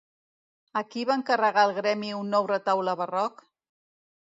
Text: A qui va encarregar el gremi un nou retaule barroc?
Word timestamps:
A 0.81 0.83
qui 0.93 1.03
va 1.11 1.19
encarregar 1.21 1.67
el 1.71 1.75
gremi 1.83 2.13
un 2.23 2.35
nou 2.39 2.51
retaule 2.57 3.01
barroc? 3.05 3.51